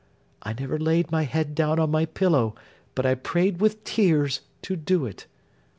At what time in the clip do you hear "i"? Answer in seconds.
0.41-0.53, 3.05-3.13